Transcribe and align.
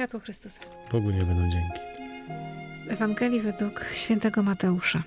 Światło 0.00 0.20
Chrystusa. 0.20 0.60
Bogu 0.92 1.10
nie 1.10 1.22
będą 1.22 1.50
dzięki. 1.50 1.80
Z 2.84 2.88
Ewangelii 2.88 3.40
według 3.40 3.84
świętego 3.92 4.42
Mateusza. 4.42 5.02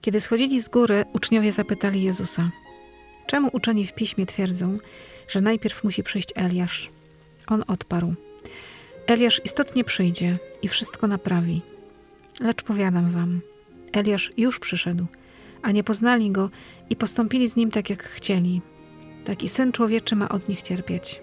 Kiedy 0.00 0.20
schodzili 0.20 0.60
z 0.60 0.68
góry, 0.68 1.04
uczniowie 1.12 1.52
zapytali 1.52 2.02
Jezusa: 2.02 2.50
Czemu 3.26 3.48
uczeni 3.52 3.86
w 3.86 3.92
piśmie 3.92 4.26
twierdzą, 4.26 4.78
że 5.28 5.40
najpierw 5.40 5.84
musi 5.84 6.02
przyjść 6.02 6.28
Eliasz? 6.34 6.90
On 7.46 7.64
odparł: 7.66 8.14
Eliasz 9.06 9.40
istotnie 9.44 9.84
przyjdzie 9.84 10.38
i 10.62 10.68
wszystko 10.68 11.06
naprawi. 11.06 11.62
Lecz 12.40 12.62
powiadam 12.62 13.10
wam, 13.10 13.40
Eliasz 13.92 14.32
już 14.36 14.58
przyszedł, 14.58 15.06
a 15.62 15.70
nie 15.70 15.84
poznali 15.84 16.30
go 16.30 16.50
i 16.90 16.96
postąpili 16.96 17.48
z 17.48 17.56
nim 17.56 17.70
tak, 17.70 17.90
jak 17.90 18.04
chcieli. 18.04 18.62
Tak 19.24 19.42
i 19.42 19.48
syn 19.48 19.72
człowieczy 19.72 20.16
ma 20.16 20.28
od 20.28 20.48
nich 20.48 20.62
cierpieć. 20.62 21.20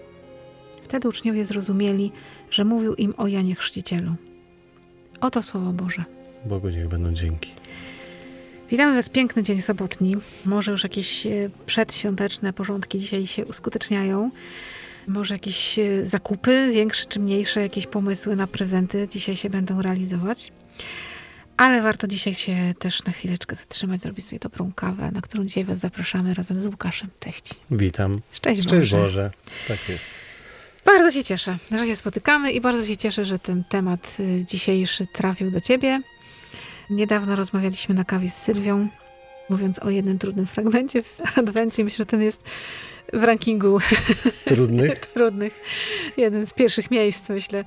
Wtedy 0.88 1.08
uczniowie 1.08 1.44
zrozumieli, 1.44 2.12
że 2.50 2.64
mówił 2.64 2.94
im 2.94 3.14
o 3.16 3.26
Janie 3.26 3.54
Chrzcicielu. 3.54 4.14
Oto 5.20 5.42
słowo 5.42 5.72
Boże. 5.72 6.04
Bogu 6.44 6.68
niech 6.68 6.88
będą 6.88 7.12
dzięki. 7.12 7.50
Witamy 8.70 8.94
Was 8.94 9.08
piękny 9.08 9.42
dzień 9.42 9.62
sobotni. 9.62 10.16
Może 10.44 10.70
już 10.70 10.82
jakieś 10.82 11.26
e, 11.26 11.30
przedświąteczne 11.66 12.52
porządki 12.52 12.98
dzisiaj 12.98 13.26
się 13.26 13.44
uskuteczniają. 13.46 14.30
Może 15.06 15.34
jakieś 15.34 15.78
e, 15.78 16.06
zakupy, 16.06 16.70
większe 16.72 17.06
czy 17.06 17.20
mniejsze, 17.20 17.60
jakieś 17.62 17.86
pomysły 17.86 18.36
na 18.36 18.46
prezenty 18.46 19.08
dzisiaj 19.10 19.36
się 19.36 19.50
będą 19.50 19.82
realizować. 19.82 20.52
Ale 21.56 21.82
warto 21.82 22.06
dzisiaj 22.06 22.34
się 22.34 22.74
też 22.78 23.04
na 23.04 23.12
chwileczkę 23.12 23.56
zatrzymać, 23.56 24.00
zrobić 24.00 24.26
sobie 24.26 24.40
dobrą 24.40 24.72
kawę, 24.74 25.10
na 25.10 25.20
którą 25.20 25.44
dzisiaj 25.44 25.64
Was 25.64 25.78
zapraszamy 25.78 26.34
razem 26.34 26.60
z 26.60 26.66
Łukaszem. 26.66 27.10
Cześć. 27.20 27.54
Witam. 27.70 28.20
Szczęść 28.32 28.62
Szczęść 28.62 28.90
Boże. 28.90 28.96
Boże. 28.96 29.30
Tak 29.68 29.88
jest. 29.88 30.10
Bardzo 30.88 31.10
się 31.10 31.24
cieszę, 31.24 31.58
że 31.70 31.86
się 31.86 31.96
spotykamy 31.96 32.52
i 32.52 32.60
bardzo 32.60 32.86
się 32.86 32.96
cieszę, 32.96 33.24
że 33.24 33.38
ten 33.38 33.64
temat 33.64 34.16
y, 34.20 34.44
dzisiejszy 34.44 35.06
trafił 35.06 35.50
do 35.50 35.60
ciebie. 35.60 36.00
Niedawno 36.90 37.36
rozmawialiśmy 37.36 37.94
na 37.94 38.04
kawie 38.04 38.30
z 38.30 38.36
Sylwią, 38.42 38.88
mówiąc 39.50 39.78
o 39.78 39.90
jednym 39.90 40.18
trudnym 40.18 40.46
fragmencie 40.46 41.02
w 41.02 41.38
Adwencie. 41.38 41.84
Myślę, 41.84 41.96
że 41.96 42.06
ten 42.06 42.22
jest 42.22 42.42
w 43.12 43.24
rankingu 43.24 43.78
Trudnych? 44.44 45.00
trudnych. 45.14 45.60
Jeden 46.16 46.46
z 46.46 46.52
pierwszych 46.52 46.90
miejsc, 46.90 47.28
myślę. 47.28 47.64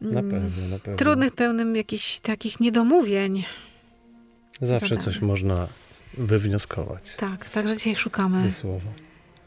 Na 0.00 0.20
Mm, 0.20 0.30
pewno, 0.30 0.68
na 0.68 0.78
pewno. 0.78 0.96
Trudnych, 0.96 1.32
pełnym 1.32 1.76
jakichś 1.76 2.18
takich 2.18 2.60
niedomówień. 2.60 3.44
Zawsze 4.62 4.96
coś 4.96 5.20
można 5.20 5.66
wywnioskować. 6.14 7.14
Tak, 7.16 7.50
także 7.50 7.76
dzisiaj 7.76 7.96
szukamy 7.96 8.42
Ze 8.42 8.52
słowa. 8.52 8.90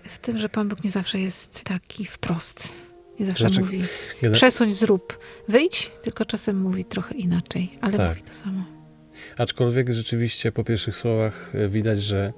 W 0.05 0.19
tym, 0.19 0.37
że 0.37 0.49
Pan 0.49 0.69
Bóg 0.69 0.83
nie 0.83 0.89
zawsze 0.91 1.19
jest 1.19 1.63
taki 1.63 2.05
wprost. 2.05 2.69
Nie 3.19 3.25
zawsze 3.25 3.49
mówi 3.49 3.81
przesuń, 4.33 4.73
zrób, 4.73 5.19
wyjdź, 5.47 5.91
tylko 6.03 6.25
czasem 6.25 6.61
mówi 6.61 6.85
trochę 6.85 7.15
inaczej, 7.15 7.71
ale 7.81 7.97
Tak. 7.97 8.09
mówi 8.09 8.21
to 8.21 8.33
samo. 8.33 8.63
Aczkolwiek 9.37 9.93
rzeczywiście 9.93 10.51
po 10.51 10.63
pierwszych 10.63 10.97
słowach 10.97 11.51
e, 11.55 11.67
widać, 11.67 12.03
że 12.03 12.33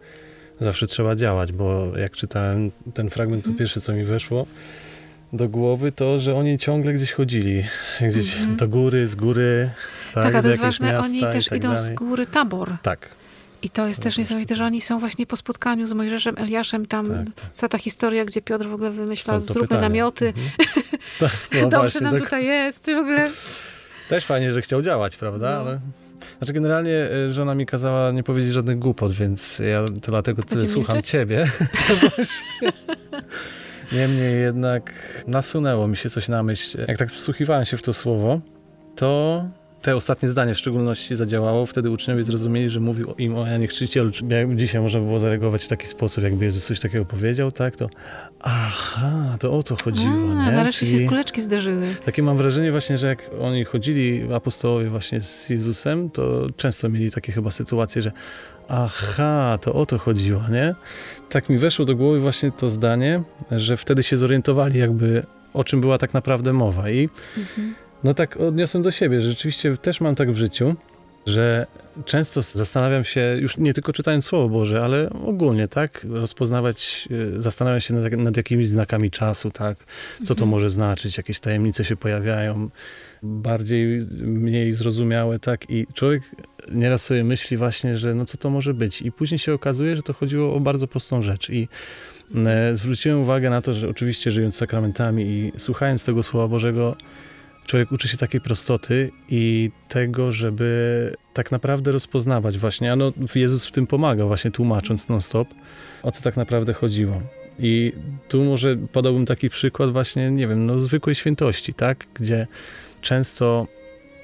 zawsze 0.61 0.87
trzeba 0.87 1.15
działać, 1.15 1.51
bo 1.51 1.97
jak 1.97 2.11
czytałem 2.11 2.71
ten 2.93 3.09
fragment, 3.09 3.43
to 3.43 3.49
Mhm. 3.49 3.57
pierwsze 3.59 3.81
co 3.81 3.93
mi 3.93 4.03
weszło 4.03 4.45
do 5.33 5.49
głowy, 5.49 5.91
to 5.91 6.19
że 6.19 6.35
oni 6.35 6.57
ciągle 6.57 6.93
gdzieś 6.93 7.11
chodzili. 7.11 7.63
Gdzieś 8.01 8.37
Mhm. 8.37 8.55
do 8.57 8.67
góry, 8.67 9.07
z 9.07 9.15
góry. 9.15 9.69
Tak, 10.13 10.23
Tak, 10.23 10.35
a 10.35 10.41
to 10.41 10.47
jest 10.47 10.61
ważne, 10.61 10.99
oni 10.99 11.21
też 11.21 11.45
tak 11.45 11.57
idą 11.57 11.75
z 11.75 11.89
góry 11.89 12.25
tabor. 12.25 12.77
Tak, 12.81 13.09
I 13.65 13.69
to 13.69 13.87
jest 13.87 13.99
To 13.99 14.03
też 14.03 14.17
niesamowite, 14.17 14.55
że 14.55 14.65
oni 14.65 14.81
są 14.81 14.99
właśnie 14.99 15.25
po 15.25 15.35
spotkaniu 15.35 15.87
z 15.87 15.93
Mojżeszem, 15.93 16.35
Eliaszem, 16.37 16.85
tam 16.85 17.07
tak, 17.07 17.15
tak. 17.35 17.51
cała 17.53 17.69
ta 17.69 17.77
historia, 17.77 18.25
gdzie 18.25 18.41
Piotr 18.41 18.67
w 18.67 18.73
ogóle 18.73 18.91
wymyśla, 18.91 19.39
zróbmy 19.39 19.61
pytanie. 19.61 19.81
namioty, 19.81 20.25
Mhm. 20.25 20.51
Tak, 21.19 21.31
no 21.53 21.61
dobrze 21.61 21.77
właśnie, 21.77 22.01
nam 22.01 22.13
tak. 22.13 22.23
tutaj 22.23 22.45
jest, 22.45 22.85
w 22.85 22.89
ogóle. 22.97 23.31
Też 24.09 24.25
fajnie, 24.25 24.51
że 24.51 24.61
chciał 24.61 24.81
działać, 24.81 25.17
prawda? 25.17 25.51
No. 25.51 25.59
Ale... 25.59 25.79
Znaczy 26.37 26.53
generalnie 26.53 26.93
e, 26.93 27.31
żona 27.31 27.55
mi 27.55 27.65
kazała 27.65 28.11
nie 28.11 28.23
powiedzieć 28.23 28.53
żadnych 28.53 28.79
głupot, 28.79 29.11
więc 29.11 29.59
ja 29.59 29.79
to 29.79 30.11
dlatego 30.11 30.43
tyle 30.43 30.67
słucham 30.67 30.95
milczeć? 30.95 31.11
ciebie. 31.11 31.45
Niemniej 33.91 34.41
jednak 34.41 34.93
nasunęło 35.27 35.87
mi 35.87 35.97
się 35.97 36.09
coś 36.09 36.27
na 36.27 36.43
myśl. 36.43 36.85
Jak 36.87 36.97
tak 36.97 37.11
wsłuchiwałem 37.11 37.65
się 37.65 37.77
w 37.77 37.81
to 37.81 37.93
słowo, 37.93 38.39
to 38.95 39.43
te 39.85 39.95
ostatnie 39.95 40.29
zdanie 40.29 40.53
w 40.53 40.57
szczególności 40.57 41.15
zadziałało. 41.15 41.65
Wtedy 41.65 41.89
uczniowie 41.91 42.23
zrozumieli, 42.23 42.69
że 42.69 42.79
mówił 42.79 43.13
im 43.17 43.35
o 43.37 43.47
Janie 43.47 43.67
Chrzcicielu. 43.67 44.11
Jak 44.29 44.55
dzisiaj 44.55 44.81
można 44.81 44.99
by 44.99 45.05
było 45.05 45.19
zareagować 45.19 45.63
w 45.63 45.67
taki 45.67 45.87
sposób, 45.87 46.23
jakby 46.23 46.45
Jezus 46.45 46.65
coś 46.67 46.79
takiego 46.79 47.05
powiedział, 47.05 47.51
tak? 47.51 47.75
To 47.75 47.89
aha, 48.41 49.37
to 49.39 49.51
o 49.57 49.63
to 49.63 49.75
chodziło, 49.75 50.13
A, 50.13 50.45
nie? 50.49 50.51
nareszcie 50.55 50.85
Czyli- 50.85 50.97
się 50.97 51.05
kuleczki 51.05 51.41
zderzyły. 51.41 51.83
takie 52.05 52.23
mam 52.23 52.37
wrażenie 52.37 52.71
właśnie, 52.71 52.97
że 52.97 53.07
jak 53.07 53.29
oni 53.41 53.65
chodzili, 53.65 54.33
apostołowie 54.33 54.89
właśnie 54.89 55.21
z 55.21 55.49
Jezusem, 55.49 56.09
to 56.09 56.47
często 56.57 56.89
mieli 56.89 57.11
takie 57.11 57.31
chyba 57.31 57.51
sytuacje, 57.51 58.01
że 58.01 58.11
aha, 58.67 59.57
to 59.61 59.73
o 59.73 59.85
to 59.85 59.97
chodziło, 59.97 60.41
nie? 60.51 60.75
Tak 61.29 61.49
mi 61.49 61.57
weszło 61.57 61.85
do 61.85 61.95
głowy 61.95 62.19
właśnie 62.19 62.51
to 62.51 62.69
zdanie, 62.69 63.23
że 63.51 63.77
wtedy 63.77 64.03
się 64.03 64.17
zorientowali 64.17 64.79
jakby 64.79 65.23
o 65.53 65.63
czym 65.63 65.81
była 65.81 65.97
tak 65.97 66.13
naprawdę 66.13 66.53
mowa 66.53 66.89
i 66.89 67.09
Mhm. 67.37 67.75
No 68.05 68.13
tak 68.13 68.37
odniosłem 68.37 68.83
do 68.83 68.91
siebie, 68.91 69.21
że 69.21 69.29
rzeczywiście 69.29 69.77
też 69.77 70.01
mam 70.01 70.15
tak 70.15 70.31
w 70.31 70.35
życiu, 70.35 70.75
że 71.25 71.67
często 72.05 72.41
zastanawiam 72.41 73.03
się, 73.03 73.37
już 73.39 73.57
nie 73.57 73.73
tylko 73.73 73.93
czytając 73.93 74.25
Słowo 74.25 74.49
Boże, 74.49 74.83
ale 74.83 75.09
ogólnie, 75.09 75.67
tak? 75.67 76.05
Rozpoznawać, 76.09 77.07
y, 77.37 77.41
zastanawiam 77.41 77.79
się 77.81 77.93
nad, 77.93 78.13
nad 78.13 78.37
jakimiś 78.37 78.67
znakami 78.67 79.11
czasu, 79.11 79.51
tak? 79.51 79.77
Co 80.23 80.35
to 80.35 80.43
Mhm. 80.43 80.49
może 80.49 80.69
znaczyć, 80.69 81.17
jakieś 81.17 81.39
tajemnice 81.39 81.85
się 81.85 81.95
pojawiają, 81.95 82.69
bardziej, 83.23 84.07
mniej 84.21 84.73
zrozumiałe, 84.73 85.39
tak? 85.39 85.69
I 85.69 85.87
człowiek 85.93 86.23
nieraz 86.71 87.05
sobie 87.05 87.23
myśli 87.23 87.57
właśnie, 87.57 87.97
że 87.97 88.15
no 88.15 88.25
co 88.25 88.37
to 88.37 88.49
może 88.49 88.73
być? 88.73 89.01
I 89.01 89.11
później 89.11 89.39
się 89.39 89.53
okazuje, 89.53 89.95
że 89.95 90.03
to 90.03 90.13
chodziło 90.13 90.55
o 90.55 90.59
bardzo 90.59 90.87
prostą 90.87 91.21
rzecz. 91.21 91.49
I 91.49 91.67
e, 92.45 92.75
zwróciłem 92.75 93.19
uwagę 93.19 93.49
na 93.49 93.61
to, 93.61 93.73
że 93.73 93.89
oczywiście 93.89 94.31
żyjąc 94.31 94.55
sakramentami 94.55 95.23
i 95.23 95.51
słuchając 95.57 96.05
tego 96.05 96.23
Słowa 96.23 96.47
Bożego, 96.47 96.95
człowiek 97.65 97.91
uczy 97.91 98.07
się 98.07 98.17
takiej 98.17 98.41
prostoty 98.41 99.11
i 99.29 99.71
tego, 99.87 100.31
żeby 100.31 101.13
tak 101.33 101.51
naprawdę 101.51 101.91
rozpoznawać 101.91 102.57
właśnie, 102.57 102.91
a 102.91 102.95
no 102.95 103.13
Jezus 103.35 103.67
w 103.67 103.71
tym 103.71 103.87
pomaga 103.87 104.25
właśnie 104.25 104.51
tłumacząc 104.51 105.09
non-stop, 105.09 105.47
o 106.03 106.11
co 106.11 106.21
tak 106.21 106.37
naprawdę 106.37 106.73
chodziło. 106.73 107.21
I 107.59 107.93
tu 108.27 108.43
może 108.43 108.75
podałbym 108.75 109.25
taki 109.25 109.49
przykład 109.49 109.91
właśnie, 109.91 110.31
nie 110.31 110.47
wiem, 110.47 110.65
no 110.65 110.79
zwykłej 110.79 111.15
świętości, 111.15 111.73
tak? 111.73 112.05
Gdzie 112.13 112.47
często 113.01 113.67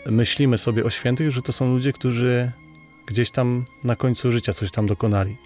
myślimy 0.06 0.58
sobie 0.58 0.84
o 0.84 0.90
świętych, 0.90 1.32
że 1.32 1.42
to 1.42 1.52
są 1.52 1.74
ludzie, 1.74 1.94
którzy 1.94 2.52
gdzieś 3.06 3.32
tam 3.32 3.66
na 3.84 3.96
końcu 3.96 4.32
życia 4.32 4.54
coś 4.54 4.72
tam 4.72 4.88
dokonali. 4.88 5.38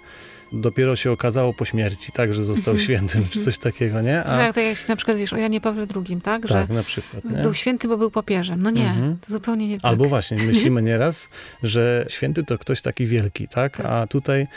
Dopiero 0.56 0.96
się 0.96 1.12
okazało 1.12 1.54
po 1.54 1.66
śmierci, 1.66 2.12
tak, 2.12 2.34
że 2.34 2.44
został 2.44 2.74
Mhm. 2.74 2.84
świętym, 2.86 3.30
czy 3.30 3.40
coś 3.44 3.58
takiego, 3.58 4.02
nie? 4.02 4.20
A, 4.20 4.24
Tak, 4.38 4.56
to 4.56 4.60
jak 4.62 4.78
się 4.78 4.86
na 4.90 4.96
przykład 4.96 5.18
wiesz 5.18 5.34
o 5.34 5.38
Janie 5.38 5.62
Pawle 5.62 5.86
II, 5.96 6.22
tak? 6.22 6.48
tak, 6.48 6.68
Że 6.68 6.74
na 6.74 6.84
przykład. 6.84 7.26
Nie? 7.26 7.38
był 7.42 7.54
święty, 7.54 7.88
bo 7.88 7.98
był 7.98 8.12
papieżem. 8.12 8.62
No 8.62 8.70
nie, 8.70 8.90
Mhm. 8.90 9.18
to 9.28 9.34
zupełnie 9.34 9.68
nie 9.68 9.76
tak. 9.80 9.86
Albo 9.86 10.06
właśnie, 10.06 10.38
myślimy 10.48 10.82
nieraz, 10.82 11.30
że 11.64 12.06
święty 12.10 12.44
to 12.44 12.58
ktoś 12.58 12.82
taki 12.82 13.06
wielki, 13.06 13.48
tak? 13.48 13.78
Tak. 13.78 13.86
A 13.86 14.08
tutaj 14.08 14.48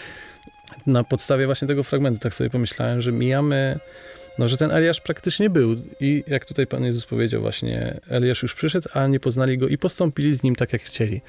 na 0.87 1.05
podstawie 1.05 1.47
właśnie 1.47 1.69
tego 1.69 1.83
fragmentu 1.83 2.21
tak 2.21 2.35
sobie 2.35 2.51
pomyślałem, 2.51 3.01
że 3.03 3.13
mijamy, 3.13 3.79
no 4.39 4.49
że 4.49 4.57
ten 4.57 4.71
Eliasz 4.71 5.01
praktycznie 5.01 5.51
był 5.51 5.77
i 6.01 6.25
jak 6.27 6.45
tutaj 6.45 6.67
Pan 6.67 6.85
Jezus 6.85 7.07
powiedział 7.07 7.41
właśnie, 7.41 8.01
Eliasz 8.09 8.43
już 8.43 8.55
przyszedł, 8.55 8.89
a 8.95 9.07
nie 9.07 9.21
poznali 9.21 9.59
go 9.59 9.69
i 9.69 9.79
postąpili 9.79 10.35
z 10.35 10.43
nim 10.43 10.57
tak, 10.57 10.73
jak 10.73 10.83
chcieli. 10.83 11.21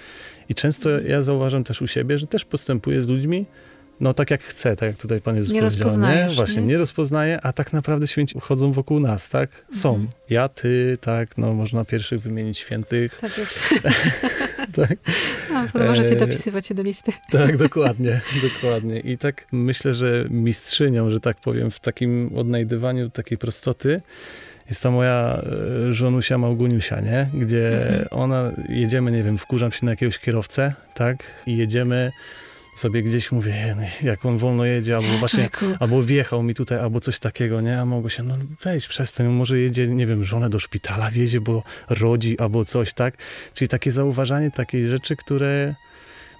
I 0.50 0.56
często 0.56 0.90
ja 0.90 1.22
zauważam 1.22 1.64
też 1.64 1.82
u 1.82 1.88
siebie, 1.88 2.20
że 2.20 2.28
też 2.28 2.46
postępuję 2.46 3.02
z 3.02 3.08
ludźmi, 3.08 3.46
no 4.02 4.14
tak 4.14 4.32
jak 4.32 4.44
chcę, 4.44 4.76
tak 4.76 4.88
jak 4.88 4.98
tutaj 4.98 5.22
Pan 5.22 5.36
Jezus 5.36 5.54
Nie 5.54 5.62
Właśnie, 6.36 6.62
nie? 6.62 6.68
nie 6.68 6.78
rozpoznaję, 6.78 7.40
a 7.44 7.54
tak 7.54 7.74
naprawdę 7.74 8.08
święci 8.08 8.40
chodzą 8.40 8.72
wokół 8.72 9.00
nas, 9.00 9.30
tak? 9.30 9.66
Są. 9.74 9.90
Mhm. 9.90 10.10
Ja, 10.30 10.50
ty, 10.50 10.98
tak, 11.02 11.38
no 11.38 11.54
można 11.54 11.86
pierwszych 11.86 12.22
wymienić 12.22 12.58
świętych, 12.58 13.18
Tak 13.22 13.38
jest. 13.38 13.70
tak? 14.76 14.98
Potem 15.74 15.88
możecie 15.88 16.10
Eee, 16.10 16.18
dopisywać 16.18 16.66
się 16.66 16.76
do 16.76 16.84
listy. 16.84 17.12
Tak, 17.32 17.58
dokładnie, 17.58 18.22
dokładnie. 18.42 19.00
I 19.00 19.18
tak 19.18 19.48
myślę, 19.52 19.94
że 19.94 20.26
mistrzynią, 20.30 21.10
że 21.10 21.20
tak 21.20 21.42
powiem, 21.42 21.72
w 21.72 21.80
takim 21.80 22.32
odnajdywaniu 22.36 23.10
takiej 23.10 23.38
prostoty 23.38 24.02
jest 24.70 24.84
ta 24.84 24.92
moja 24.92 25.42
e, 25.88 25.94
żonusia 25.94 26.38
Małgoniusia, 26.38 27.02
nie? 27.02 27.30
Gdzie 27.34 27.82
Mhm. 27.88 28.08
ona, 28.12 28.52
jedziemy, 28.70 29.12
nie 29.12 29.24
wiem, 29.24 29.38
wkurzam 29.38 29.72
się 29.72 29.86
na 29.86 29.92
jakiegoś 29.92 30.20
kierowcę, 30.20 30.74
tak? 30.94 31.24
I 31.46 31.58
jedziemy 31.58 32.12
sobie 32.80 33.04
gdzieś, 33.04 33.32
mówię, 33.32 33.56
"Jeny, 33.68 33.88
jak 34.04 34.26
on 34.26 34.38
wolno 34.38 34.66
jedzie, 34.66 34.96
albo 34.96 35.08
właśnie, 35.20 35.50
Człowieku, 35.50 35.84
albo 35.84 36.02
wjechał 36.04 36.44
mi 36.44 36.54
tutaj, 36.54 36.80
albo 36.80 37.00
coś 37.00 37.20
takiego, 37.20 37.62
nie? 37.62 37.80
A 37.82 37.86
mogło 37.86 38.10
się, 38.10 38.24
no 38.24 38.38
weź 38.64 38.88
przestań, 38.88 39.28
może 39.28 39.60
jedzie, 39.60 39.88
nie 39.88 40.08
wiem, 40.08 40.24
żonę 40.24 40.50
do 40.50 40.60
szpitala 40.60 41.12
wiezie, 41.12 41.42
bo 41.42 41.64
rodzi, 41.90 42.40
albo 42.40 42.66
coś, 42.66 42.94
tak? 42.94 43.18
Czyli 43.54 43.68
takie 43.70 43.92
zauważanie 43.92 44.52
takiej 44.52 44.88
rzeczy, 44.88 45.16
które 45.16 45.76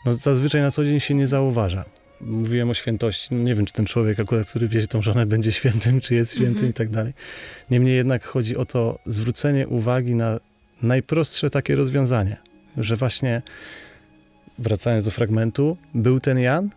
no, 0.06 0.14
zazwyczaj 0.14 0.62
na 0.62 0.72
co 0.72 0.86
dzień 0.86 1.00
się 1.00 1.14
nie 1.14 1.28
zauważa. 1.28 1.86
Mówiłem 2.22 2.70
o 2.70 2.74
świętości. 2.74 3.28
No 3.36 3.44
nie 3.44 3.56
wiem, 3.56 3.66
czy 3.66 3.74
ten 3.74 3.86
człowiek 3.86 4.20
akurat, 4.20 4.50
który 4.50 4.68
wiezie 4.68 4.88
tą 4.88 5.02
żonę, 5.02 5.26
będzie 5.26 5.52
świętym, 5.52 6.02
czy 6.02 6.16
jest 6.16 6.32
świętym 6.32 6.54
Mhm. 6.54 6.70
i 6.70 6.74
tak 6.74 6.90
dalej. 6.90 7.14
Niemniej 7.70 7.96
jednak 7.96 8.24
chodzi 8.24 8.58
o 8.58 8.66
to 8.66 9.00
zwrócenie 9.06 9.68
uwagi 9.68 10.16
na 10.16 10.40
najprostsze 10.82 11.50
takie 11.50 11.76
rozwiązanie, 11.76 12.38
że 12.78 12.96
właśnie 12.96 13.42
wracając 14.60 15.06
do 15.06 15.12
fragmentu, 15.12 15.78
był 15.94 16.20
ten 16.20 16.40
Jan, 16.40 16.70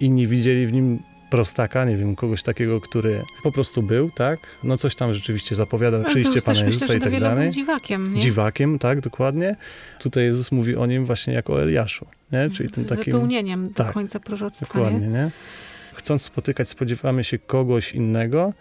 inni 0.00 0.26
widzieli 0.26 0.66
w 0.66 0.72
nim 0.72 0.98
prostaka, 1.30 1.84
nie 1.84 1.96
wiem, 1.96 2.16
kogoś 2.16 2.42
takiego, 2.42 2.80
który 2.80 3.22
po 3.42 3.52
prostu 3.52 3.82
był, 3.82 4.10
tak? 4.10 4.40
No 4.64 4.76
coś 4.76 4.96
tam 4.96 5.14
rzeczywiście 5.14 5.54
zapowiadał, 5.54 6.00
Ale 6.00 6.08
przyjście 6.08 6.42
Pana 6.42 6.60
Jezusa 6.64 6.84
myślę, 6.84 6.96
i 6.96 7.00
do 7.00 7.10
tak 7.10 7.20
dalej. 7.20 7.44
był 7.44 7.52
dziwakiem, 7.52 8.14
nie? 8.14 8.20
Dziwakiem, 8.20 8.78
tak, 8.78 9.00
dokładnie. 9.00 9.56
Tutaj 10.00 10.24
Jezus 10.24 10.52
mówi 10.52 10.76
o 10.76 10.86
nim 10.86 11.04
właśnie 11.04 11.34
jako 11.34 11.52
o 11.52 11.62
Eliaszu, 11.62 12.06
nie? 12.32 12.50
Czyli 12.50 12.70
tym 12.70 12.84
Z 12.84 12.88
takim... 12.88 13.04
wypełnieniem 13.04 13.68
do 13.68 13.74
tak, 13.74 13.92
końca 13.92 14.20
proroctwa, 14.20 14.66
Dokładnie, 14.66 15.00
nie? 15.00 15.08
nie? 15.08 15.30
Chcąc 15.94 16.22
spotykać, 16.22 16.68
spodziewamy 16.68 17.24
się 17.24 17.38
kogoś 17.38 17.92
innego, 17.92 18.52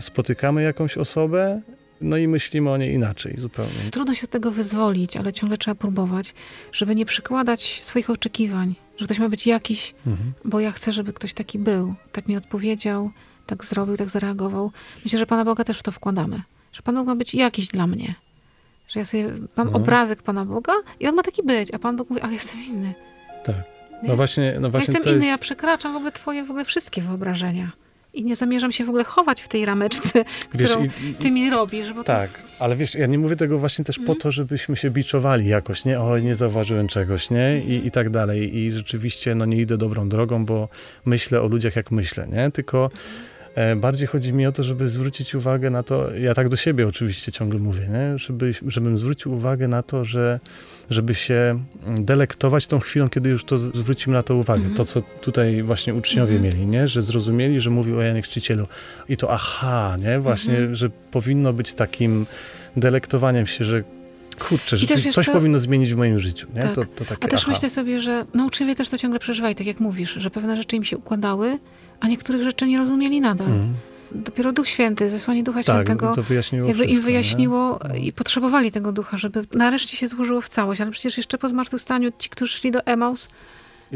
spotykamy 0.00 0.62
jakąś 0.62 0.96
osobę, 0.96 1.60
no 2.04 2.16
i 2.16 2.28
myślimy 2.28 2.70
o 2.70 2.76
niej 2.76 2.94
inaczej 2.94 3.34
zupełnie. 3.38 3.72
Trudno 3.90 4.14
się 4.14 4.26
z 4.26 4.28
tego 4.28 4.50
wyzwolić, 4.50 5.16
ale 5.16 5.32
ciągle 5.32 5.58
trzeba 5.58 5.74
próbować, 5.74 6.34
żeby 6.72 6.94
nie 6.94 7.06
przykładać 7.06 7.82
swoich 7.82 8.10
oczekiwań, 8.10 8.74
że 8.96 9.04
ktoś 9.04 9.18
ma 9.18 9.28
być 9.28 9.46
jakiś, 9.46 9.94
Mhm. 10.06 10.32
bo 10.44 10.60
ja 10.60 10.72
chcę, 10.72 10.92
żeby 10.92 11.12
ktoś 11.12 11.34
taki 11.34 11.58
był, 11.58 11.94
tak 12.12 12.28
mi 12.28 12.36
odpowiedział, 12.36 13.10
tak 13.46 13.64
zrobił, 13.64 13.96
tak 13.96 14.08
zareagował. 14.08 14.72
Myślę, 15.04 15.18
że 15.18 15.26
Pana 15.26 15.44
Boga 15.44 15.64
też 15.64 15.78
w 15.78 15.82
to 15.82 15.92
wkładamy, 15.92 16.42
że 16.72 16.82
Pan 16.82 16.94
Bóg 16.94 17.06
ma 17.06 17.16
być 17.16 17.34
jakiś 17.34 17.68
dla 17.68 17.86
mnie. 17.86 18.14
Że 18.88 19.00
ja 19.00 19.04
sobie 19.04 19.24
mam 19.56 19.70
No. 19.70 19.76
obrazek 19.76 20.22
Pana 20.22 20.44
Boga 20.44 20.72
i 21.00 21.08
on 21.08 21.14
ma 21.14 21.22
taki 21.22 21.42
być, 21.42 21.74
a 21.74 21.78
Pan 21.78 21.96
Bóg 21.96 22.10
mówi, 22.10 22.22
ale 22.22 22.32
jestem 22.32 22.60
inny. 22.64 22.94
Tak. 23.44 23.56
Nie? 24.02 24.08
No 24.08 24.16
właśnie, 24.16 24.54
no 24.60 24.66
ja 24.66 24.70
właśnie 24.70 24.92
jestem 24.92 25.02
to 25.02 25.10
inny, 25.10 25.26
jest... 25.26 25.28
ja 25.28 25.38
przekraczam 25.38 25.92
w 25.92 25.96
ogóle 25.96 26.12
Twoje 26.12 26.44
w 26.44 26.50
ogóle 26.50 26.64
wszystkie 26.64 27.02
wyobrażenia. 27.02 27.72
I 28.14 28.24
nie 28.24 28.36
zamierzam 28.36 28.72
się 28.72 28.84
w 28.84 28.88
ogóle 28.88 29.04
chować 29.04 29.42
w 29.42 29.48
tej 29.48 29.66
rameczce, 29.66 30.24
Wiesz, 30.54 30.70
którą 30.70 30.86
Ty 31.18 31.30
mi 31.30 31.50
robisz, 31.50 31.92
bo 31.92 32.04
to 32.04 32.04
Tak, 32.04 32.30
ale 32.58 32.76
wiesz, 32.76 32.94
ja 32.94 33.06
nie 33.06 33.18
mówię 33.18 33.36
tego 33.36 33.58
właśnie 33.58 33.84
też 33.84 33.98
Mhm. 33.98 34.16
po 34.16 34.22
to, 34.22 34.30
żebyśmy 34.32 34.76
się 34.76 34.90
biczowali 34.90 35.48
jakoś, 35.48 35.84
nie? 35.84 36.00
Oj, 36.00 36.22
nie 36.22 36.34
zauważyłem 36.34 36.88
czegoś, 36.88 37.30
nie? 37.30 37.62
I, 37.66 37.86
I 37.86 37.90
tak 37.90 38.10
dalej. 38.10 38.56
I 38.58 38.72
rzeczywiście, 38.72 39.34
no 39.34 39.44
nie 39.44 39.56
idę 39.56 39.76
dobrą 39.78 40.08
drogą, 40.08 40.44
bo 40.44 40.68
myślę 41.04 41.42
o 41.42 41.46
ludziach 41.48 41.76
jak 41.76 41.90
myślę, 41.90 42.28
nie? 42.28 42.50
Tylko 42.50 42.90
e, 42.94 42.98
bardziej 43.76 44.06
chodzi 44.08 44.32
mi 44.32 44.46
o 44.46 44.52
to, 44.52 44.62
żeby 44.62 44.88
zwrócić 44.88 45.34
uwagę 45.34 45.70
na 45.70 45.82
to, 45.82 46.14
ja 46.14 46.34
tak 46.34 46.48
do 46.48 46.56
siebie 46.56 46.86
oczywiście 46.88 47.32
ciągle 47.32 47.58
mówię, 47.58 47.88
nie? 47.88 48.18
Żeby, 48.18 48.52
żebym 48.66 48.98
zwrócił 48.98 49.32
uwagę 49.34 49.68
na 49.68 49.82
to, 49.82 50.04
że 50.04 50.40
żeby 50.90 51.14
się 51.14 51.60
mm, 51.86 52.04
delektować 52.04 52.66
tą 52.66 52.80
chwilą, 52.80 53.08
kiedy 53.08 53.30
już 53.30 53.44
to 53.44 53.58
zwrócimy 53.58 54.14
na 54.16 54.22
to 54.22 54.36
uwagę. 54.36 54.60
Mhm. 54.60 54.76
To, 54.76 54.84
co 54.84 55.02
tutaj 55.20 55.62
właśnie 55.62 55.94
uczniowie 55.94 56.34
Mhm. 56.34 56.42
mieli, 56.54 56.66
nie? 56.66 56.88
Że 56.88 57.02
zrozumieli, 57.02 57.60
że 57.60 57.70
mówił 57.70 57.98
o 57.98 58.02
Janie 58.02 58.22
Chrzcicielu. 58.22 58.66
I 59.08 59.16
to 59.16 59.30
aha, 59.32 59.96
nie? 60.00 60.20
Właśnie, 60.20 60.54
Mhm. 60.56 60.74
że 60.74 60.90
powinno 61.10 61.52
być 61.52 61.74
takim 61.74 62.26
delektowaniem 62.76 63.46
się, 63.46 63.64
że 63.64 63.84
kurczę, 64.38 64.76
że 64.76 64.86
też 64.86 65.08
coś, 65.10 65.26
co? 65.26 65.32
powinno 65.32 65.58
zmienić 65.58 65.94
w 65.94 65.96
moim 65.96 66.18
życiu, 66.18 66.46
nie? 66.54 66.62
Tak. 66.62 66.74
To, 66.74 66.84
to 66.84 67.04
takie 67.04 67.24
A 67.24 67.28
też 67.28 67.42
aha. 67.42 67.52
myślę 67.52 67.70
sobie, 67.70 68.00
że 68.00 68.24
no, 68.34 68.46
uczniowie 68.46 68.74
też 68.74 68.88
to 68.88 68.98
ciągle 68.98 69.20
przeżywali, 69.20 69.54
tak 69.54 69.66
jak 69.66 69.80
mówisz, 69.80 70.14
że 70.14 70.30
pewne 70.30 70.56
rzeczy 70.56 70.76
im 70.76 70.84
się 70.84 70.96
układały, 70.98 71.58
a 72.00 72.08
niektórych 72.08 72.42
rzeczy 72.42 72.66
nie 72.66 72.78
rozumieli 72.78 73.20
nadal. 73.20 73.46
Mhm. 73.46 73.74
Dopiero 74.14 74.52
Duch 74.52 74.68
Święty, 74.68 75.10
zesłanie 75.10 75.42
Ducha 75.42 75.62
Tak, 75.62 75.86
Świętego 75.86 76.14
to 76.14 76.22
wyjaśniło 76.22 76.68
jakby 76.68 76.84
wszystko, 76.84 76.98
im 77.00 77.04
wyjaśniło 77.04 77.80
Nie? 77.92 77.98
i 77.98 78.12
potrzebowali 78.12 78.72
tego 78.72 78.92
Ducha, 78.92 79.16
żeby 79.16 79.44
nareszcie 79.52 79.96
się 79.96 80.08
złożyło 80.08 80.40
w 80.40 80.48
całość. 80.48 80.80
Ale 80.80 80.90
przecież 80.90 81.16
jeszcze 81.16 81.38
po 81.38 81.48
zmartwychwstaniu 81.48 82.10
ci, 82.18 82.30
którzy 82.30 82.56
szli 82.56 82.70
do 82.70 82.86
Emaus, 82.86 83.28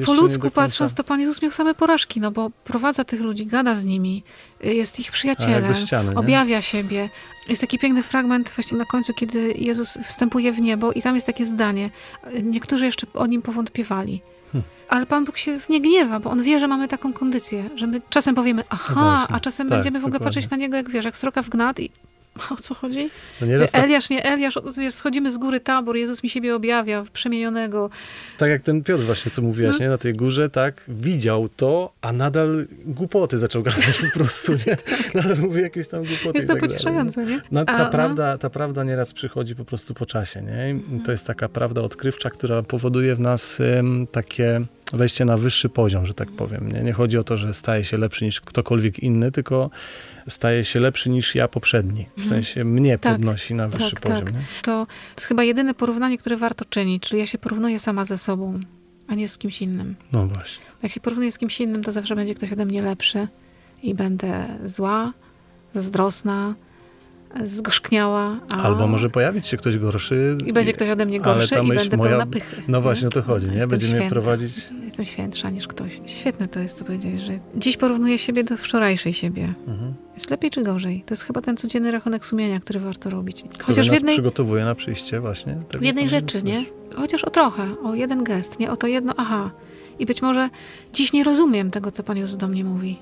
po 0.06 0.15
ludzku 0.15 0.50
patrząc, 0.50 0.95
to 0.95 1.05
Pan 1.05 1.21
Jezus 1.21 1.43
miał 1.43 1.50
same 1.50 1.75
porażki, 1.75 2.21
no 2.21 2.31
bo 2.31 2.50
prowadza 2.65 3.05
tych 3.05 3.21
ludzi, 3.21 3.47
gada 3.47 3.75
z 3.75 3.85
nimi, 3.85 4.23
y, 4.65 4.75
jest 4.75 5.00
ich 5.00 5.11
przyjacielem, 5.11 5.75
ściany, 5.75 6.15
objawia 6.17 6.62
siebie. 6.62 7.09
Jest 7.49 7.61
taki 7.61 7.79
piękny 7.79 8.03
fragment 8.03 8.50
właśnie 8.50 8.79
na 8.79 8.85
końcu, 8.85 9.15
kiedy 9.15 9.53
Jezus 9.53 9.99
wstępuje 10.05 10.53
w 10.53 10.61
niebo 10.61 10.93
i 10.93 11.03
tam 11.03 11.15
jest 11.15 11.27
takie 11.27 11.45
zdanie. 11.45 11.91
Niektórzy 12.43 12.85
jeszcze 12.87 13.06
o 13.15 13.27
nim 13.27 13.43
powątpiewali. 13.43 14.23
Ale 14.89 15.06
Pan 15.06 15.25
Bóg 15.25 15.39
się 15.39 15.59
nie 15.69 15.81
gniewa, 15.81 16.21
bo 16.21 16.31
On 16.31 16.43
wie, 16.43 16.61
że 16.61 16.69
mamy 16.69 16.89
taką 16.89 17.12
kondycję, 17.12 17.71
że 17.75 17.87
my 17.87 18.00
czasem 18.11 18.35
powiemy 18.35 18.62
aha, 18.69 18.95
No 18.97 19.03
właśnie. 19.17 19.35
a 19.35 19.41
czasem 19.41 19.69
Tak, 19.69 19.77
będziemy 19.79 19.99
w 20.00 20.05
ogóle 20.05 20.12
dokładnie. 20.19 20.35
patrzeć 20.35 20.50
na 20.50 20.56
Niego 20.56 20.77
jak 20.77 20.91
wiesz, 20.91 21.05
jak 21.05 21.17
sroka 21.17 21.43
w 21.43 21.49
gnat 21.49 21.81
i 21.81 21.91
o 22.50 22.56
co 22.56 22.75
chodzi? 22.75 23.11
No 23.40 23.46
tak, 23.73 23.85
Eliasz, 23.85 24.11
nie 24.11 24.25
Eliasz, 24.25 24.58
wiesz, 24.79 24.94
schodzimy 24.94 25.32
z 25.32 25.38
góry 25.38 25.61
tabor, 25.61 25.96
Jezus 25.96 26.23
mi 26.23 26.31
siebie 26.31 26.55
objawia, 26.55 27.05
przemienionego. 27.12 27.90
tak 28.38 28.50
jak 28.50 28.62
ten 28.62 28.82
Piotr 28.85 29.05
właśnie, 29.05 29.31
co 29.31 29.43
mówiłaś, 29.43 29.76
No. 29.79 29.85
nie? 29.85 29.90
Na 29.90 29.99
tej 29.99 30.14
górze, 30.14 30.50
tak? 30.50 30.85
Widział 30.88 31.49
to, 31.49 31.93
a 32.00 32.12
nadal 32.12 32.67
głupoty 32.87 33.38
zaczął 33.38 33.62
gadać 33.62 33.99
po 34.12 34.19
prostu, 34.19 34.52
nie? 34.52 34.76
Nadal 35.23 35.38
mówi 35.38 35.62
jakieś 35.62 35.88
tam 35.88 36.05
głupoty 36.05 36.38
Jest 36.38 36.49
to 36.49 36.55
tak 36.55 36.62
nie? 36.62 36.69
pocieszające, 36.69 37.26
nie? 37.26 37.40
No, 37.50 37.61
A, 37.61 37.64
ta, 37.64 37.79
no. 37.85 37.90
prawda, 37.90 38.38
ta 38.38 38.50
prawda 38.50 38.85
nieraz 38.85 39.12
przychodzi 39.12 39.56
po 39.56 39.64
prostu 39.64 39.94
po 39.94 40.06
czasie, 40.06 40.43
nie? 40.43 40.70
I. 40.96 41.00
To 41.00 41.12
jest 41.12 41.26
taka 41.26 41.49
prawda 41.49 41.81
odkrywcza, 41.81 42.31
która 42.31 42.62
powoduje 42.62 43.14
w 43.14 43.20
nas 43.20 43.58
takie 44.12 44.61
wejście 44.93 45.25
na 45.25 45.37
wyższy 45.37 45.69
poziom, 45.69 46.06
że 46.06 46.14
tak 46.14 46.31
powiem. 46.31 46.69
Nie? 46.73 46.81
nie 46.81 46.93
chodzi 46.93 47.19
o 47.19 47.25
to, 47.25 47.37
że 47.37 47.55
staje 47.55 47.85
się 47.85 47.99
lepszy 47.99 48.25
niż 48.25 48.40
ktokolwiek 48.40 48.99
inny, 48.99 49.32
tylko 49.32 49.70
staje 50.29 50.64
się 50.64 50.81
lepszy 50.81 51.11
niż 51.11 51.35
ja 51.35 51.49
poprzedni. 51.49 52.05
W 52.05 52.08
Mhm. 52.20 52.29
sensie 52.29 52.64
mnie 52.64 52.99
Tak, 52.99 53.12
podnosi 53.12 53.55
na 53.55 53.69
wyższy 53.69 53.90
tak, 53.96 54.00
poziom. 54.02 54.25
tak. 54.26 54.35
To 54.62 54.87
jest 55.17 55.26
chyba 55.26 55.44
jedyne 55.44 55.75
porównanie, 55.75 56.19
które 56.19 56.37
warto 56.37 56.64
czynić, 56.64 57.02
czyli 57.02 57.20
ja 57.20 57.26
się 57.26 57.38
porównuję 57.38 57.79
sama 57.79 58.05
ze 58.05 58.19
sobą, 58.19 58.61
a 59.08 59.14
nie 59.14 59.29
z 59.29 59.38
kimś 59.38 59.62
innym. 59.62 59.96
No 60.12 60.26
właśnie. 60.26 60.64
Jak 60.82 60.93
się 60.93 61.00
porównuję 61.00 61.32
z 61.32 61.38
kimś 61.38 61.61
innym, 61.61 61.82
to 61.85 61.93
zawsze 61.93 62.17
będzie 62.17 62.35
ktoś 62.35 62.52
ode 62.52 62.64
mnie 62.64 62.82
lepszy 62.82 63.29
i 63.82 63.94
będę 63.94 64.46
zła, 64.64 65.12
zazdrosna, 65.75 66.55
zgorzkniała. 67.45 68.41
A... 68.53 68.63
Albo 68.63 68.87
może 68.87 69.11
pojawić 69.11 69.47
się 69.47 69.57
ktoś 69.57 69.79
gorszy. 69.79 70.39
I 70.47 70.53
będzie 70.53 70.73
ktoś 70.73 70.89
ode 70.89 71.07
mnie 71.07 71.21
ale 71.25 71.35
gorszy 71.35 71.55
ta 71.55 71.61
i 71.61 71.67
myśl 71.67 71.81
będę 71.81 71.97
moja- 71.97 72.11
pełna 72.11 72.27
pychy. 72.27 72.63
No 72.69 72.81
właśnie 72.81 73.09
o 73.09 73.11
to 73.11 73.23
chodzi, 73.23 73.47
nie? 73.47 73.53
Jestem 73.53 73.71
Będzie 73.71 73.97
mnie 73.97 74.09
prowadzić. 74.11 74.69
Jestem 74.85 75.05
świętsza 75.05 75.51
niż 75.51 75.69
ktoś. 75.69 76.01
Świetne 76.07 76.49
to 76.49 76.61
jest, 76.61 76.79
co 76.79 76.85
powiedziałeś, 76.85 77.21
że 77.21 77.39
dziś 77.57 77.77
porównuję 77.77 78.19
siebie 78.19 78.45
do 78.45 78.57
wczorajszej 78.57 79.13
siebie. 79.13 79.55
Mhm. 79.67 79.95
Jest 80.15 80.31
lepiej 80.31 80.51
czy 80.51 80.63
gorzej? 80.63 81.03
To 81.07 81.15
jest 81.15 81.23
chyba 81.23 81.41
ten 81.41 81.57
codzienny 81.57 81.91
rachunek 81.91 82.25
sumienia, 82.25 82.61
który 82.61 82.81
warto 82.81 83.11
robić. 83.11 83.43
Który 83.43 83.65
Chociaż 83.65 83.87
w 83.87 83.89
nas 83.89 83.95
jednej, 83.95 84.15
przygotowuje 84.15 84.65
na 84.65 84.75
przyjście 84.75 85.21
właśnie. 85.21 85.59
w 85.81 85.83
jednej 85.83 86.09
rzeczy, 86.09 86.43
nie? 86.43 86.65
Chociaż 86.97 87.25
o 87.25 87.31
trochę, 87.31 87.67
o 87.85 87.95
jeden 87.95 88.25
gest, 88.25 88.61
nie? 88.61 88.71
O 88.71 88.77
to 88.77 88.87
jedno, 88.87 89.15
aha. 89.17 89.51
I 89.99 90.07
być 90.07 90.23
może 90.23 90.51
dziś 90.93 91.13
nie 91.13 91.25
rozumiem 91.25 91.71
tego, 91.71 91.91
co 91.91 92.02
Pan 92.02 92.17
Jezus 92.17 92.37
do 92.37 92.49
mnie 92.49 92.64
mówi. 92.64 92.99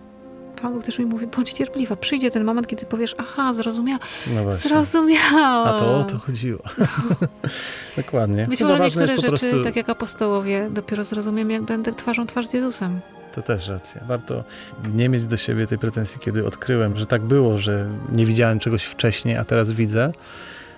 Pan 0.63 0.73
Bóg 0.73 0.85
też 0.85 0.99
mi 0.99 1.07
mówi, 1.07 1.27
bądź 1.27 1.53
cierpliwa. 1.53 1.97
Przyjdzie 1.97 2.31
ten 2.31 2.45
moment, 2.45 2.67
kiedy 2.67 2.87
powiesz, 2.87 3.15
aha, 3.19 3.53
zrozumiała, 3.53 3.99
No 4.35 4.43
właśnie. 4.43 4.69
zrozumiałam. 4.71 5.69
A 5.69 5.79
to 5.79 5.99
o 5.99 6.05
to 6.05 6.19
chodziło. 6.19 6.63
Dokładnie. 7.97 8.47
Być 8.47 8.59
Chyba 8.59 8.71
może 8.71 8.85
niektóre 8.85 9.07
rzeczy, 9.07 9.29
prostu... 9.29 9.65
tak 9.65 9.77
jak 9.77 9.89
apostołowie, 9.89 10.69
dopiero 10.71 11.05
zrozumiem, 11.05 11.51
jak 11.51 11.63
będę 11.63 11.95
twarzą 11.95 12.27
twarz 12.27 12.47
z 12.47 12.55
Jezusem. 12.55 13.01
To 13.35 13.43
też 13.43 13.69
racja. 13.69 14.05
Warto 14.07 14.45
nie 14.95 15.09
mieć 15.09 15.27
do 15.27 15.37
siebie 15.37 15.67
tej 15.67 15.79
pretensji, 15.79 16.21
kiedy 16.21 16.47
odkryłem, 16.47 16.97
że 16.97 17.07
tak 17.07 17.23
było, 17.23 17.59
że 17.59 17.89
nie 18.13 18.27
widziałem 18.27 18.59
czegoś 18.59 18.85
wcześniej, 18.85 19.37
a 19.37 19.45
teraz 19.45 19.73
widzę. 19.73 20.13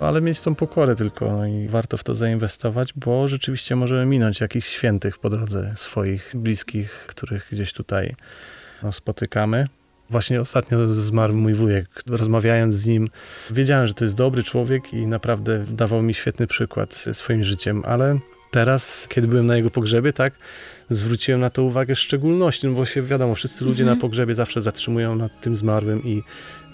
Ale 0.00 0.20
mieć 0.20 0.40
tą 0.40 0.54
pokorę 0.54 0.96
tylko 0.96 1.32
no 1.32 1.46
i 1.46 1.68
warto 1.68 1.96
w 1.96 2.04
to 2.04 2.14
zainwestować, 2.14 2.92
bo 2.96 3.28
rzeczywiście 3.28 3.76
możemy 3.76 4.06
minąć 4.06 4.40
jakichś 4.40 4.68
świętych 4.68 5.18
po 5.18 5.30
drodze 5.30 5.72
swoich 5.76 6.30
bliskich, 6.34 7.04
których 7.06 7.48
gdzieś 7.52 7.72
tutaj 7.72 8.14
no, 8.82 8.92
spotykamy. 8.92 9.66
Właśnie 10.10 10.40
ostatnio 10.40 10.86
zmarł 10.86 11.34
mój 11.34 11.54
wujek. 11.54 12.02
Rozmawiając 12.06 12.74
z 12.74 12.86
nim, 12.86 13.08
wiedziałem, 13.50 13.86
że 13.86 13.94
to 13.94 14.04
jest 14.04 14.16
dobry 14.16 14.42
człowiek 14.42 14.94
i 14.94 15.06
naprawdę 15.06 15.64
dawał 15.70 16.02
mi 16.02 16.14
świetny 16.14 16.46
przykład 16.46 17.04
swoim 17.12 17.44
życiem, 17.44 17.82
ale 17.86 18.18
teraz, 18.50 19.06
kiedy 19.08 19.28
byłem 19.28 19.46
na 19.46 19.56
jego 19.56 19.70
pogrzebie, 19.70 20.12
tak, 20.12 20.34
zwróciłem 20.90 21.40
na 21.40 21.50
to 21.50 21.62
uwagę 21.62 21.94
w 21.94 21.98
szczególności, 21.98 22.66
no 22.66 22.72
bo 22.72 22.84
się 22.84 23.02
wiadomo, 23.02 23.34
wszyscy 23.34 23.64
ludzie 23.64 23.82
Mhm. 23.82 23.98
na 23.98 24.00
pogrzebie 24.00 24.34
zawsze 24.34 24.60
zatrzymują 24.60 25.16
nad 25.16 25.40
tym 25.40 25.56
zmarłym 25.56 26.04
i 26.04 26.22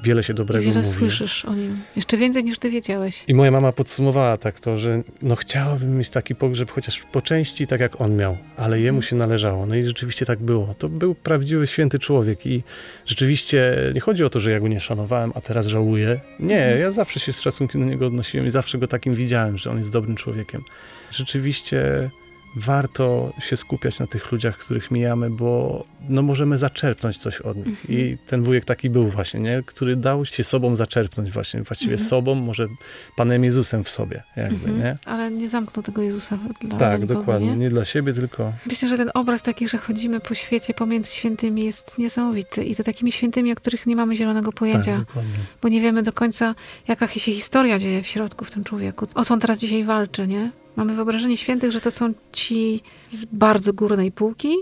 wiele 0.04 0.22
się 0.22 0.34
dobrego 0.34 0.64
Wiele 0.66 0.80
mówi. 0.82 0.90
słyszysz 0.92 1.44
o 1.44 1.54
nim. 1.54 1.78
Jeszcze 1.96 2.16
więcej 2.16 2.44
niż 2.44 2.58
ty 2.58 2.70
wiedziałeś. 2.70 3.24
I 3.28 3.34
moja 3.34 3.50
mama 3.50 3.72
podsumowała 3.72 4.36
tak 4.36 4.60
to, 4.60 4.78
że 4.78 5.02
no 5.22 5.36
chciałabym 5.36 5.98
mieć 5.98 6.10
taki 6.10 6.34
pogrzeb 6.34 6.70
chociaż 6.70 7.02
po 7.12 7.22
części 7.22 7.66
tak 7.66 7.80
jak 7.80 8.00
on 8.00 8.16
miał, 8.16 8.36
ale 8.56 8.80
jemu 8.80 9.02
się 9.02 9.16
należało. 9.16 9.66
No 9.66 9.74
i 9.74 9.84
rzeczywiście 9.84 10.26
tak 10.26 10.38
było. 10.38 10.74
To 10.78 10.88
był 10.88 11.14
prawdziwy 11.14 11.66
święty 11.66 11.98
człowiek 11.98 12.46
i 12.46 12.62
rzeczywiście 13.06 13.76
nie 13.94 14.00
chodzi 14.00 14.24
o 14.24 14.30
to, 14.30 14.40
że 14.40 14.50
ja 14.50 14.60
go 14.60 14.68
nie 14.68 14.80
szanowałem, 14.80 15.32
a 15.34 15.40
teraz 15.40 15.66
żałuję. 15.66 16.20
Nie, 16.40 16.58
Mhm. 16.64 16.80
ja 16.80 16.90
zawsze 16.90 17.20
się 17.20 17.32
z 17.32 17.40
szacunkiem 17.40 17.80
do 17.80 17.86
niego 17.86 18.06
odnosiłem 18.06 18.46
i 18.46 18.50
zawsze 18.50 18.78
go 18.78 18.88
takim 18.88 19.14
widziałem, 19.14 19.58
że 19.58 19.70
on 19.70 19.78
jest 19.78 19.90
dobrym 19.90 20.16
człowiekiem. 20.16 20.62
Rzeczywiście 21.10 22.10
warto 22.56 23.32
się 23.40 23.56
skupiać 23.56 23.98
na 24.00 24.06
tych 24.06 24.32
ludziach, 24.32 24.58
których 24.58 24.90
mijamy, 24.90 25.30
bo 25.30 25.84
no, 26.08 26.22
możemy 26.22 26.58
zaczerpnąć 26.58 27.18
coś 27.18 27.40
od 27.40 27.56
nich. 27.56 27.66
Mhm. 27.66 27.98
I 27.98 28.18
ten 28.26 28.42
wujek 28.42 28.64
taki 28.64 28.90
był 28.90 29.06
właśnie, 29.08 29.40
nie? 29.40 29.62
który 29.66 29.96
dał 29.96 30.24
się 30.24 30.44
sobą 30.44 30.76
zaczerpnąć 30.76 31.30
właśnie, 31.30 31.62
właściwie 31.62 31.92
Mhm. 31.92 32.08
sobą, 32.08 32.34
może 32.34 32.68
Panem 33.16 33.44
Jezusem 33.44 33.84
w 33.84 33.88
sobie, 33.88 34.22
jakby, 34.36 34.54
Mhm. 34.54 34.78
nie? 34.78 34.96
Ale 35.04 35.30
nie 35.30 35.48
zamknął 35.48 35.82
tego 35.82 36.02
Jezusa 36.02 36.38
dla 36.60 36.78
Tak, 36.78 37.00
nikogo, 37.02 37.20
dokładnie. 37.20 37.48
Nie? 37.50 37.56
Nie 37.56 37.70
dla 37.70 37.84
siebie, 37.84 38.14
tylko 38.14 38.52
Myślę, 38.66 38.88
że 38.88 38.96
ten 38.96 39.10
obraz 39.14 39.42
taki, 39.42 39.68
że 39.68 39.78
chodzimy 39.78 40.20
po 40.20 40.34
świecie 40.34 40.74
pomiędzy 40.74 41.10
świętymi 41.10 41.64
jest 41.64 41.98
niesamowity. 41.98 42.64
I 42.64 42.76
to 42.76 42.82
takimi 42.84 43.12
świętymi, 43.12 43.52
o 43.52 43.54
których 43.54 43.86
nie 43.86 43.96
mamy 43.96 44.16
zielonego 44.16 44.52
pojęcia. 44.52 44.96
tak, 44.96 45.06
dokładnie. 45.06 45.32
bo 45.62 45.68
nie 45.68 45.80
wiemy 45.80 46.02
do 46.02 46.12
końca, 46.12 46.54
jaka 46.88 47.08
się 47.08 47.32
historia 47.32 47.78
dzieje 47.78 48.02
w 48.02 48.06
środku 48.06 48.44
w 48.44 48.50
tym 48.50 48.64
człowieku. 48.64 49.06
O 49.14 49.24
co 49.24 49.34
on 49.34 49.40
teraz 49.40 49.58
dzisiaj 49.58 49.84
walczy, 49.84 50.26
nie? 50.26 50.50
Mamy 50.76 50.94
wyobrażenie 50.94 51.36
świętych, 51.36 51.70
że 51.70 51.80
to 51.80 51.90
są 51.90 52.12
ci 52.32 52.82
z 53.08 53.24
bardzo 53.24 53.72
górnej 53.72 54.12
półki 54.12 54.54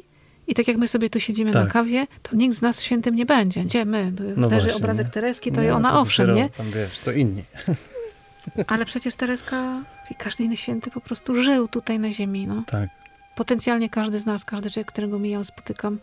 i 0.46 0.54
tak 0.54 0.68
jak 0.68 0.76
my 0.76 0.88
sobie 0.88 1.10
tu 1.10 1.20
siedzimy 1.20 1.50
na 1.50 1.62
Tak. 1.62 1.72
kawie, 1.72 2.06
to 2.22 2.36
nikt 2.36 2.56
z 2.56 2.62
nas 2.62 2.82
świętym 2.82 3.14
nie 3.14 3.26
będzie. 3.26 3.64
Gdzie 3.64 3.84
my? 3.84 4.12
No 4.36 4.48
leży 4.48 4.60
właśnie, 4.60 4.74
obrazek 4.74 5.06
nie? 5.06 5.12
Tereski, 5.12 5.52
to 5.52 5.60
Nie, 5.60 5.66
i 5.68 5.70
ona 5.70 6.00
owszem, 6.00 6.26
dopiero 6.26 6.44
nie? 6.46 6.50
Tam 6.50 6.70
wiesz, 6.70 7.00
to 7.00 7.12
inni. 7.12 7.42
Ale 8.66 8.84
przecież 8.84 9.14
Tereska 9.14 9.82
i 10.10 10.14
każdy 10.14 10.44
inny 10.44 10.56
święty 10.56 10.90
po 10.90 11.00
prostu 11.00 11.34
żył 11.34 11.68
tutaj 11.68 11.98
na 11.98 12.10
ziemi, 12.10 12.46
no. 12.46 12.62
Tak. 12.66 12.90
Potencjalnie 13.34 13.88
każdy 13.90 14.18
z 14.18 14.26
nas, 14.26 14.44
każdy 14.44 14.70
człowiek, 14.70 14.88
którego 14.88 15.18
mijam, 15.18 15.44
spotykam, 15.44 15.98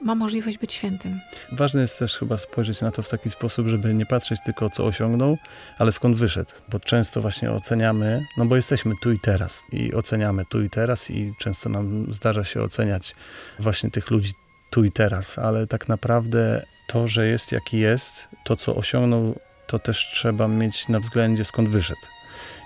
ma 0.00 0.14
możliwość 0.14 0.58
być 0.58 0.72
świętym. 0.72 1.20
Ważne 1.52 1.80
jest 1.80 1.98
też 1.98 2.18
chyba 2.18 2.38
spojrzeć 2.38 2.80
na 2.80 2.90
to 2.90 3.02
w 3.02 3.08
taki 3.08 3.30
sposób, 3.30 3.66
żeby 3.66 3.94
nie 3.94 4.06
patrzeć 4.06 4.40
tylko 4.44 4.70
co 4.70 4.84
osiągnął, 4.84 5.38
ale 5.78 5.92
skąd 5.92 6.16
wyszedł. 6.16 6.50
Bo 6.68 6.80
często 6.80 7.20
właśnie 7.20 7.52
oceniamy, 7.52 8.22
no 8.38 8.46
bo 8.46 8.56
jesteśmy 8.56 8.94
tu 9.02 9.12
i 9.12 9.20
teraz 9.20 9.62
i 9.72 9.94
oceniamy 9.94 10.44
tu 10.44 10.62
i 10.62 10.70
teraz 10.70 11.10
i 11.10 11.34
często 11.38 11.68
nam 11.68 12.06
zdarza 12.08 12.44
się 12.44 12.62
oceniać 12.62 13.14
właśnie 13.58 13.90
tych 13.90 14.10
ludzi 14.10 14.32
tu 14.70 14.84
i 14.84 14.92
teraz, 14.92 15.38
ale 15.38 15.66
tak 15.66 15.88
naprawdę 15.88 16.66
to, 16.88 17.08
że 17.08 17.26
jest 17.26 17.52
jaki 17.52 17.78
jest, 17.78 18.28
to 18.44 18.56
co 18.56 18.76
osiągnął, 18.76 19.38
to 19.66 19.78
też 19.78 20.10
trzeba 20.14 20.48
mieć 20.48 20.88
na 20.88 21.00
względzie 21.00 21.44
skąd 21.44 21.68
wyszedł. 21.68 22.00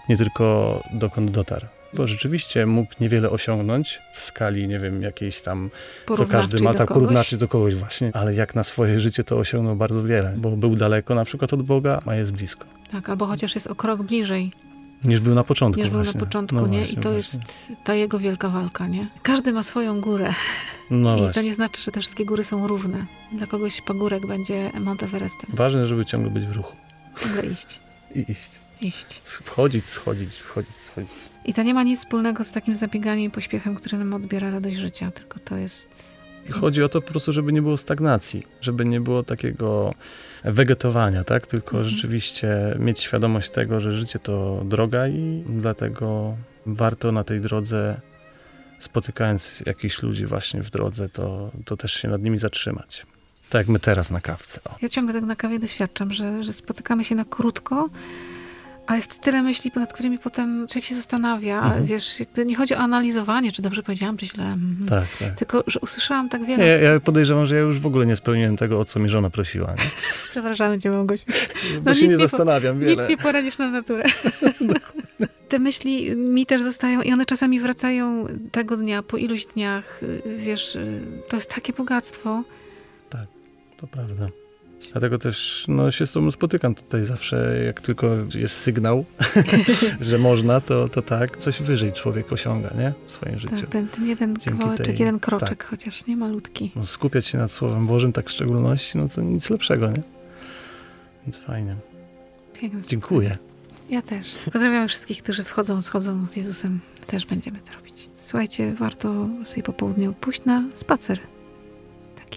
Nie 0.08 0.16
tylko 0.16 0.82
dokąd 0.92 1.30
dotarł. 1.30 1.66
Bo 1.94 2.06
rzeczywiście 2.06 2.66
mógł 2.66 2.92
niewiele 3.00 3.30
osiągnąć 3.30 4.02
w 4.14 4.20
skali, 4.20 4.68
nie 4.68 4.78
wiem, 4.78 5.02
jakiejś 5.02 5.40
tam 5.40 5.70
co 6.16 6.26
każdy 6.26 6.62
ma, 6.62 6.75
tak 6.75 6.88
kogoś. 6.88 7.00
porównaczy 7.02 7.37
do 7.37 7.49
kogoś 7.49 7.75
właśnie, 7.75 8.11
ale 8.14 8.35
jak 8.35 8.54
na 8.54 8.64
swoje 8.64 9.00
życie 9.00 9.25
to 9.25 9.37
osiągnął 9.38 9.76
bardzo 9.76 10.02
wiele, 10.02 10.35
bo 10.37 10.50
był 10.50 10.76
daleko 10.76 11.14
na 11.14 11.25
przykład 11.25 11.52
od 11.52 11.62
Boga, 11.62 12.00
a 12.06 12.14
jest 12.14 12.32
blisko, 12.32 12.66
Tak, 12.92 13.11
albo 13.11 13.26
chociaż 13.26 13.54
jest 13.54 13.66
o 13.66 13.75
krok 13.75 14.02
bliżej 14.02 14.52
niż 15.04 15.20
był 15.20 15.35
na 15.35 15.44
początku 15.44 15.80
niż 15.82 15.90
był 15.90 16.02
na 16.02 16.12
początku, 16.12 16.56
No 16.56 16.66
nie? 16.66 16.78
właśnie, 16.78 16.99
I 16.99 17.02
to 17.02 17.12
właśnie. 17.12 17.38
jest 17.40 17.73
ta 17.85 17.94
jego 17.94 18.18
wielka 18.18 18.49
walka, 18.49 18.87
nie? 18.87 19.09
Każdy 19.23 19.52
ma 19.52 19.62
swoją 19.62 20.00
górę 20.00 20.32
No 20.90 21.14
i 21.16 21.18
to 21.18 21.25
właśnie. 21.25 21.42
nie 21.44 21.54
znaczy, 21.54 21.82
że 21.82 21.92
te 21.92 22.00
wszystkie 22.00 22.25
góry 22.25 22.44
są 22.44 22.66
równe. 22.68 23.06
Dla 23.32 23.47
kogoś 23.47 23.80
pagórek 23.80 24.26
będzie 24.26 24.70
Mount 24.80 25.02
Everestem. 25.02 25.50
Ważne, 25.54 25.87
żeby 25.87 26.04
ciągle 26.04 26.30
być 26.30 26.44
w 26.47 26.52
ruchu. 26.56 26.76
Ciągle 27.23 27.47
iść, 27.47 27.80
I 28.14 28.30
iść. 28.30 28.60
iść. 28.80 29.20
Wchodzić, 29.24 29.86
schodzić, 29.88 30.34
wchodzić, 30.34 30.74
schodzić. 30.76 31.12
I 31.44 31.54
to 31.54 31.62
nie 31.62 31.74
ma 31.74 31.82
nic 31.82 31.98
wspólnego 32.00 32.44
z 32.44 32.52
takim 32.52 32.74
zabieganiem 32.74 33.24
i 33.24 33.30
pośpiechem, 33.30 33.74
który 33.74 33.98
nam 33.98 34.14
odbiera 34.14 34.50
radość 34.50 34.76
życia, 34.76 35.10
tylko 35.10 35.38
to 35.38 35.56
jest... 35.56 35.88
I 36.48 36.52
chodzi 36.52 36.82
o 36.82 36.88
to 36.88 37.02
po 37.02 37.08
prostu, 37.08 37.32
żeby 37.32 37.52
nie 37.52 37.62
było 37.62 37.76
stagnacji, 37.76 38.46
żeby 38.60 38.84
nie 38.84 39.00
było 39.00 39.22
takiego 39.22 39.94
wegetowania, 40.44 41.24
tak? 41.24 41.46
Tylko 41.46 41.76
Mhm. 41.76 41.84
rzeczywiście 41.84 42.76
mieć 42.78 43.00
świadomość 43.00 43.50
tego, 43.50 43.80
że 43.80 43.92
życie 43.94 44.18
to 44.18 44.62
droga 44.64 45.08
i 45.08 45.44
dlatego 45.48 46.36
warto 46.66 47.12
na 47.12 47.24
tej 47.24 47.40
drodze, 47.40 48.00
spotykając 48.78 49.62
jakichś 49.66 50.02
ludzi 50.02 50.26
właśnie 50.26 50.62
w 50.62 50.70
drodze, 50.70 51.08
to, 51.08 51.50
to 51.64 51.76
też 51.76 51.92
się 51.92 52.08
nad 52.08 52.22
nimi 52.22 52.38
zatrzymać. 52.38 53.06
Tak 53.50 53.59
jak 53.59 53.69
my 53.69 53.78
teraz 53.78 54.11
na 54.11 54.21
kawce. 54.21 54.61
O. 54.64 54.75
Ja 54.83 54.88
ciągle 54.88 55.14
tak 55.14 55.25
na 55.25 55.37
kawie 55.37 55.59
doświadczam, 55.59 56.12
że, 56.12 56.45
że 56.45 56.52
spotykamy 56.52 57.04
się 57.04 57.14
na 57.14 57.25
krótko, 57.25 57.88
a 58.87 58.97
jest 58.97 59.21
tyle 59.21 59.42
myśli, 59.42 59.71
nad 59.76 59.92
którymi 59.92 60.19
potem 60.19 60.66
człowiek 60.69 60.85
się 60.85 60.95
zastanawia. 60.95 61.62
Mhm. 61.64 61.85
Wiesz, 61.85 62.21
jakby 62.21 62.45
nie 62.45 62.57
chodzi 62.57 62.75
o 62.75 62.78
analizowanie, 62.78 63.52
czy 63.52 63.62
dobrze 63.62 63.83
powiedziałam, 63.83 64.16
czy 64.16 64.26
źle. 64.26 64.45
Mhm. 64.45 64.87
Tak, 64.88 65.04
tak. 65.19 65.38
Tylko, 65.38 65.64
że 65.66 65.80
usłyszałam 65.80 66.28
tak 66.28 66.45
wiele... 66.45 66.66
Ja, 66.66 66.76
ja 66.76 67.00
podejrzewam, 67.00 67.47
że 67.47 67.54
ja 67.54 67.61
już 67.61 67.80
w 67.80 67.87
ogóle 67.87 68.07
nie 68.07 68.16
spełniłem 68.16 68.57
tego, 68.57 68.80
o 68.80 68.85
co 68.85 69.00
mi 69.00 69.09
żona 69.09 69.30
prosiła. 69.30 69.71
Nie? 69.71 69.76
Przepraszamy 70.30 70.78
cię, 70.78 70.90
Małgosiu. 70.90 71.25
Bo 71.75 71.80
No 71.85 71.95
się 71.95 72.00
nic 72.00 72.02
nie 72.02 72.09
nie 72.09 72.14
po- 72.25 72.28
zastanawiam 72.28 72.78
wiele. 72.78 72.97
Nic 72.97 73.09
nie 73.09 73.16
poradzisz 73.16 73.59
na 73.59 73.71
naturę. 73.71 74.04
Te 75.49 75.59
myśli 75.59 76.16
mi 76.16 76.47
też 76.47 76.62
zostają 76.62 77.02
i 77.02 77.12
one 77.12 77.26
czasami 77.26 77.61
wracają 77.61 78.26
tego 78.52 78.76
dnia, 78.76 79.02
po 79.02 79.16
iluś 79.16 79.47
dniach. 79.47 80.00
Wiesz, 80.37 80.78
to 81.28 81.37
jest 81.37 81.54
takie 81.54 81.73
bogactwo. 81.73 82.42
To 83.80 83.87
prawda. 83.87 84.28
Dlatego 84.92 85.18
też 85.18 85.64
no, 85.68 85.90
się 85.90 86.06
z 86.06 86.12
tobą 86.12 86.30
spotykam 86.30 86.75
tutaj 86.75 87.04
zawsze, 87.04 87.62
jak 87.64 87.80
tylko 87.80 88.16
jest 88.34 88.56
sygnał, 88.56 89.04
że 90.00 90.18
można, 90.18 90.60
to, 90.60 90.88
to 90.88 91.02
tak, 91.02 91.37
coś 91.37 91.62
wyżej 91.62 91.92
człowiek 91.92 92.32
osiąga, 92.32 92.70
nie? 92.78 92.92
W 93.06 93.12
swoim 93.12 93.38
życiu. 93.38 93.56
Tak, 93.56 93.68
ten, 93.68 93.88
ten 93.88 94.06
jeden 94.08 94.37
kawałeczek, 94.37 94.87
tej- 94.87 94.99
jeden 94.99 95.20
kroczek, 95.20 95.49
tak. 95.49 95.64
chociaż 95.64 96.06
nie 96.06 96.16
malutki. 96.16 96.72
No, 96.76 96.87
skupiać 96.87 97.26
się 97.26 97.38
nad 97.38 97.52
Słowem 97.52 97.87
Bożym 97.87 98.12
tak 98.12 98.28
w 98.28 98.30
szczególności, 98.30 98.99
no 98.99 99.08
to 99.08 99.22
nic 99.22 99.50
lepszego, 99.50 99.90
nie? 99.90 100.02
Więc 101.22 101.38
fajnie. 101.38 101.76
Piękne 102.54 102.80
Dziękuję. 102.80 103.38
Ja 103.90 104.02
też. 104.02 104.34
Pozdrawiam 104.52 104.88
wszystkich, 104.88 105.22
którzy 105.22 105.44
wchodzą, 105.44 105.82
schodzą 105.82 106.26
z 106.26 106.37
Jezusem. 106.37 106.80
Też 107.06 107.26
będziemy 107.26 107.58
to 107.58 107.72
robić. 107.72 108.10
Słuchajcie, 108.14 108.72
warto 108.75 109.28
sobie 109.44 109.62
po 109.62 109.72
południu 109.72 110.14
pójść 110.20 110.44
na 110.44 110.64
spacer. 110.75 111.20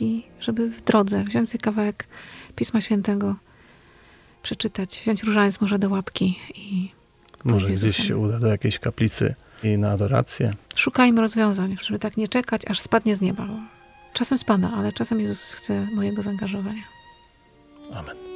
Taki, 0.04 0.24
żeby 0.40 0.70
w 0.70 0.82
drodze 0.82 1.24
wziąć 1.24 1.50
sobie 1.50 1.62
kawałek 1.62 2.08
Pisma 2.56 2.82
Świętego, 2.82 3.36
przeczytać, 4.44 5.02
wziąć 5.04 5.24
różaniec 5.24 5.62
może 5.62 5.80
do 5.80 5.90
łapki 5.90 6.40
i 6.56 6.92
Może 7.44 7.70
gdzieś 7.70 7.98
się 7.98 8.18
uda 8.18 8.40
do 8.40 8.48
jakiejś 8.48 8.80
kaplicy 8.80 9.36
i 9.64 9.78
na 9.78 9.92
adorację. 9.92 10.54
szukajmy 10.76 11.22
rozwiązań, 11.22 11.78
żeby 11.82 12.00
tak 12.00 12.18
nie 12.18 12.28
czekać, 12.28 12.62
aż 12.68 12.80
spadnie 12.80 13.16
z 13.16 13.22
nieba. 13.22 13.48
Czasem 14.14 14.38
spada, 14.38 14.72
ale 14.78 14.92
czasem 14.92 15.20
Jezus 15.20 15.54
chce 15.54 15.88
mojego 15.94 16.22
zaangażowania. 16.22 16.84
Amen. 17.94 18.33